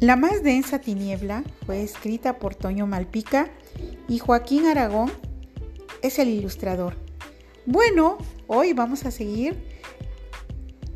[0.00, 3.48] La más densa tiniebla fue escrita por Toño Malpica
[4.08, 5.10] y Joaquín Aragón
[6.02, 6.96] es el ilustrador.
[7.64, 9.56] Bueno, hoy vamos a seguir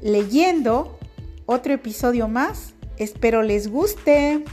[0.02, 0.98] leyendo
[1.46, 2.74] otro episodio más.
[2.98, 4.44] Espero les guste.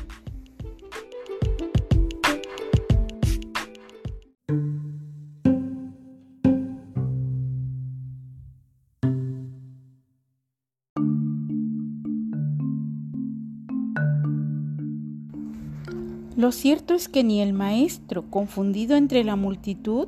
[16.38, 20.08] Lo cierto es que ni el maestro, confundido entre la multitud,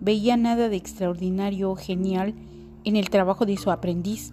[0.00, 2.34] veía nada de extraordinario o genial
[2.82, 4.32] en el trabajo de su aprendiz.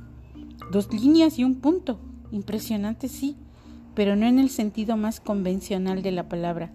[0.71, 1.99] Dos líneas y un punto.
[2.31, 3.35] Impresionante, sí,
[3.93, 6.73] pero no en el sentido más convencional de la palabra.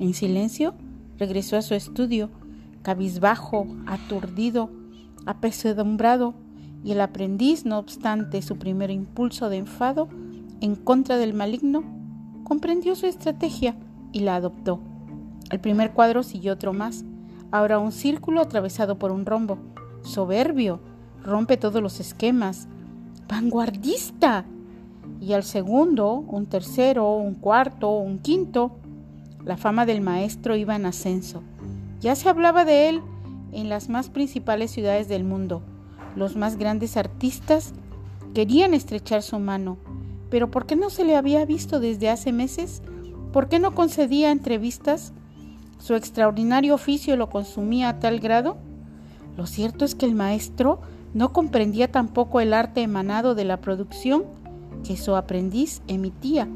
[0.00, 0.74] En silencio,
[1.16, 2.28] regresó a su estudio,
[2.82, 4.68] cabizbajo, aturdido,
[5.26, 6.34] apesadumbrado,
[6.82, 10.08] y el aprendiz, no obstante su primer impulso de enfado
[10.60, 11.84] en contra del maligno,
[12.42, 13.76] comprendió su estrategia
[14.12, 14.80] y la adoptó.
[15.50, 17.04] El primer cuadro siguió otro más,
[17.50, 19.58] ahora un círculo atravesado por un rombo.
[20.02, 20.80] Soberbio,
[21.22, 22.68] rompe todos los esquemas.
[23.28, 24.44] Vanguardista.
[25.20, 28.72] Y al segundo, un tercero, un cuarto, un quinto.
[29.44, 31.42] La fama del maestro iba en ascenso.
[32.00, 33.02] Ya se hablaba de él
[33.52, 35.62] en las más principales ciudades del mundo.
[36.16, 37.72] Los más grandes artistas
[38.34, 39.78] querían estrechar su mano.
[40.30, 42.82] Pero ¿por qué no se le había visto desde hace meses?
[43.38, 45.12] ¿Por qué no concedía entrevistas?
[45.78, 48.56] ¿Su extraordinario oficio lo consumía a tal grado?
[49.36, 50.80] Lo cierto es que el maestro
[51.14, 54.24] no comprendía tampoco el arte emanado de la producción
[54.82, 56.48] que su aprendiz emitía,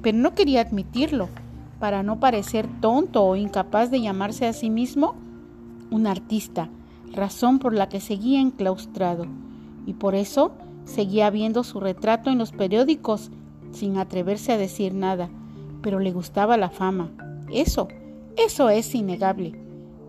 [0.00, 1.28] pero no quería admitirlo
[1.78, 5.14] para no parecer tonto o incapaz de llamarse a sí mismo
[5.90, 6.70] un artista,
[7.12, 9.26] razón por la que seguía enclaustrado,
[9.84, 10.52] y por eso
[10.86, 13.30] seguía viendo su retrato en los periódicos
[13.70, 15.28] sin atreverse a decir nada
[15.82, 17.10] pero le gustaba la fama.
[17.52, 17.88] Eso,
[18.36, 19.52] eso es innegable.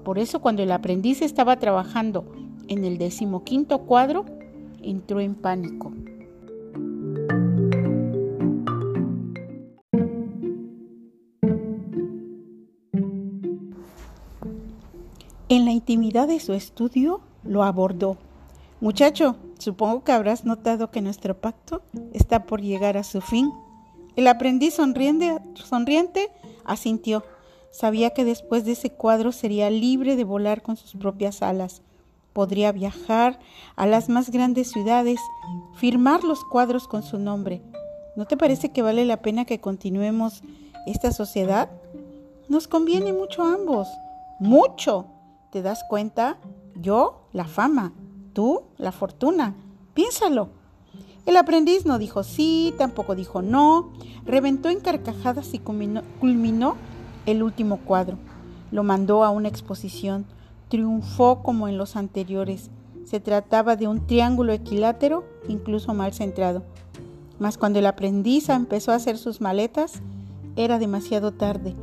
[0.04, 2.26] Por eso cuando el aprendiz estaba trabajando
[2.68, 4.26] en el decimoquinto cuadro,
[4.82, 5.92] entró en pánico.
[15.50, 18.18] En la intimidad de su estudio lo abordó.
[18.82, 23.52] Muchacho, supongo que habrás notado que nuestro pacto está por llegar a su fin.
[24.16, 26.32] El aprendiz sonriente,
[26.66, 27.24] asintió.
[27.72, 31.82] Sabía que después de ese cuadro sería libre de volar con sus propias alas.
[32.32, 33.40] Podría viajar
[33.76, 35.20] a las más grandes ciudades,
[35.76, 37.62] firmar los cuadros con su nombre.
[38.16, 40.44] ¿No te parece que vale la pena que continuemos
[40.86, 41.70] esta sociedad?
[42.50, 43.88] Nos conviene mucho a ambos.
[44.40, 45.08] Mucho.
[45.52, 46.38] ¿Te das cuenta?
[46.76, 47.94] Yo, la fama.
[48.34, 49.56] Tú, la fortuna.
[49.94, 50.63] Piénsalo.
[51.26, 53.94] El aprendiz no dijo sí, tampoco dijo no,
[54.26, 56.76] reventó en carcajadas y culminó,
[57.26, 58.18] el último cuadro.
[58.72, 60.26] Lo mandó a una exposición,
[60.68, 62.70] triunfó como en los anteriores.
[63.06, 66.64] Se trataba de un triángulo equilátero, incluso mal centrado.
[67.40, 70.02] Mas cuando el aprendiz empezó a hacer sus maletas,
[70.58, 71.74] era demasiado tarde.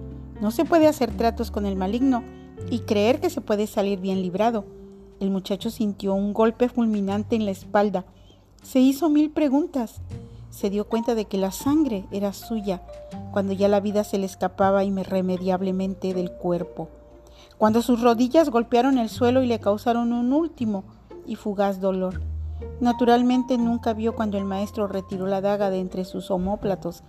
[0.42, 2.22] No se puede hacer tratos con el maligno
[2.70, 4.66] y creer que se puede salir bien librado.
[5.18, 8.04] El muchacho sintió un golpe fulminante en la espalda
[8.62, 10.00] se hizo mil preguntas.
[10.50, 12.82] Se dio cuenta de que la sangre era suya
[13.32, 16.88] cuando ya la vida se le escapaba irremediablemente del cuerpo.
[17.56, 20.84] Cuando sus rodillas golpearon el suelo y le causaron un último
[21.26, 22.20] y fugaz dolor.
[22.80, 27.02] Naturalmente nunca vio cuando el maestro retiró la daga de entre sus omóplatos.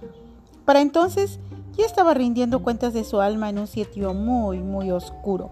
[0.65, 1.39] Para entonces
[1.73, 5.49] ya estaba rindiendo cuentas de su alma en un sitio muy, muy oscuro.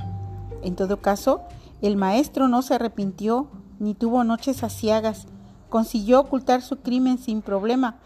[0.61, 1.41] En todo caso,
[1.81, 3.47] el maestro no se arrepintió
[3.79, 5.27] ni tuvo noches aciagas
[5.69, 7.99] Consiguió ocultar su crimen sin problema,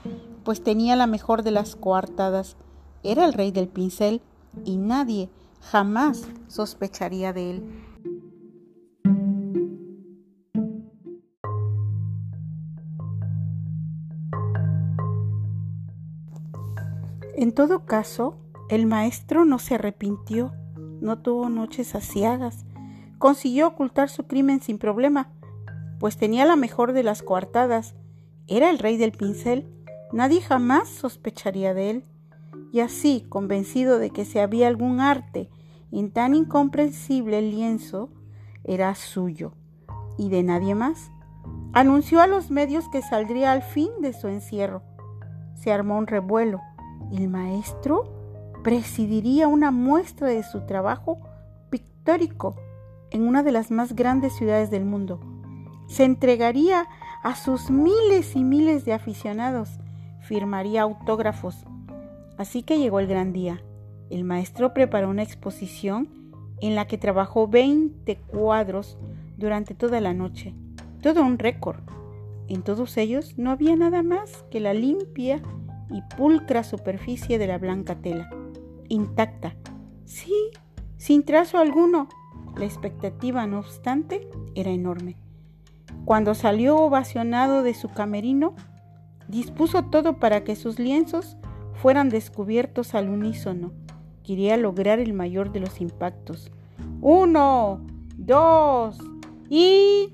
[0.43, 2.57] pues tenía la mejor de las coartadas.
[3.03, 4.21] Era el rey del pincel
[4.65, 5.29] y nadie
[5.61, 7.63] jamás sospecharía de él.
[17.35, 18.37] En todo caso,
[18.69, 20.53] el maestro no se arrepintió,
[21.01, 22.65] no tuvo noches aciagas,
[23.19, 25.29] consiguió ocultar su crimen sin problema,
[26.03, 27.95] pues tenía la mejor de las coartadas.
[28.47, 29.65] Era el rey del pincel.
[30.11, 32.05] Nadie jamás sospecharía de él.
[32.73, 35.49] Y así, convencido de que si había algún arte
[35.93, 38.09] en tan incomprensible lienzo,
[38.65, 39.53] era suyo
[40.17, 41.09] y de nadie más.
[41.71, 44.83] Anunció a los medios que saldría al fin de su encierro.
[45.55, 46.59] Se armó un revuelo.
[47.13, 48.13] El maestro
[48.61, 51.21] presidiría una muestra de su trabajo
[51.69, 52.57] pictórico
[53.09, 55.32] en una de las más grandes ciudades del mundo
[55.87, 56.87] se entregaría
[57.23, 59.69] a sus miles y miles de aficionados,
[60.21, 61.65] firmaría autógrafos
[62.37, 63.61] Así que llegó el gran día.
[64.09, 66.09] El maestro preparó una exposición
[66.61, 68.97] en la que trabajó 20 cuadros
[69.37, 70.53] durante toda la noche.
[71.01, 71.81] Todo un récord.
[72.47, 75.41] En todos ellos no había nada más que la limpia
[75.89, 78.29] y pulcra superficie de la blanca tela,
[78.89, 79.55] intacta.
[80.05, 80.33] Sí,
[80.97, 82.09] sin trazo alguno.
[82.57, 85.17] La expectativa, no obstante, era enorme.
[86.05, 88.55] Cuando salió ovacionado de su camerino,
[89.27, 91.37] dispuso todo para que sus lienzos
[91.73, 93.71] fueran descubiertos al unísono.
[94.23, 96.51] Quería lograr el mayor de los impactos.
[97.01, 97.81] Uno,
[98.17, 98.97] dos
[99.49, 100.13] y...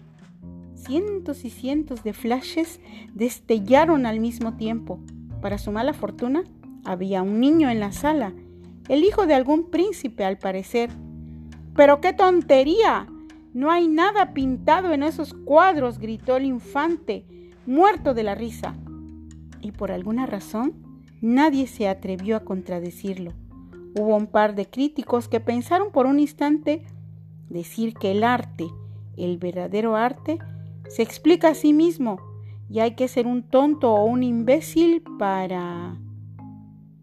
[0.76, 2.80] Cientos y cientos de flashes
[3.14, 5.00] destellaron al mismo tiempo.
[5.42, 6.44] Para su mala fortuna,
[6.86, 8.34] había un niño en la sala,
[8.88, 10.90] el hijo de algún príncipe al parecer.
[11.76, 13.08] ¡Pero qué tontería!
[13.60, 17.26] No hay nada pintado en esos cuadros, gritó el infante,
[17.66, 18.74] muerto de la risa.
[19.60, 20.76] Y por alguna razón,
[21.20, 23.34] nadie se atrevió a contradecirlo.
[24.00, 26.84] Hubo un par de críticos que pensaron por un instante
[27.50, 28.70] decir que el arte,
[29.18, 30.40] el verdadero arte,
[30.88, 32.22] se explica a sí mismo
[32.70, 35.98] y hay que ser un tonto o un imbécil para...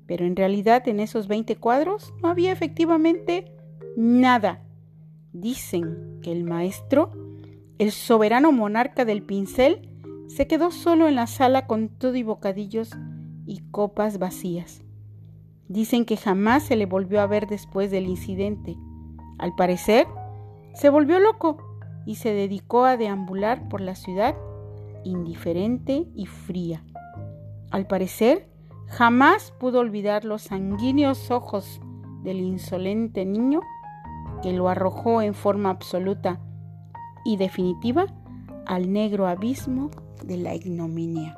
[0.06, 3.52] Pero en realidad en esos 20 cuadros no había efectivamente
[3.94, 4.62] nada.
[5.38, 7.10] Dicen que el maestro,
[7.78, 9.86] el soberano monarca del pincel,
[10.28, 12.90] se quedó solo en la sala con todo y bocadillos
[13.44, 14.80] y copas vacías.
[15.68, 18.78] Dicen que jamás se le volvió a ver después del incidente.
[19.36, 20.06] Al parecer,
[20.72, 21.58] se volvió loco
[22.06, 24.36] y se dedicó a deambular por la ciudad
[25.04, 26.82] indiferente y fría.
[27.70, 28.48] Al parecer,
[28.86, 31.78] jamás pudo olvidar los sanguíneos ojos
[32.22, 33.60] del insolente niño
[34.42, 36.40] que lo arrojó en forma absoluta
[37.24, 38.06] y definitiva
[38.66, 39.90] al negro abismo
[40.24, 41.36] de la ignominia.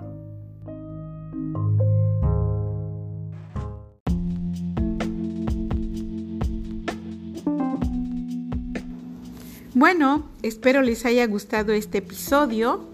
[9.74, 12.88] Bueno, espero les haya gustado este episodio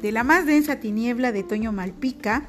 [0.00, 2.48] de la más densa tiniebla de Toño Malpica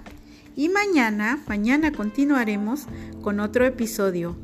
[0.55, 2.85] y mañana, mañana continuaremos
[3.21, 4.37] con otro episodio.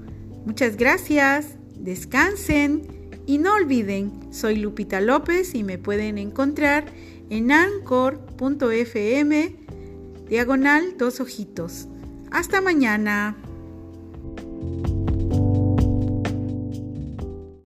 [0.45, 2.83] Muchas gracias, descansen
[3.25, 6.85] y no olviden, soy Lupita López y me pueden encontrar
[7.29, 9.55] en anchor.fm
[10.29, 11.87] diagonal dos ojitos.
[12.31, 13.35] Hasta mañana.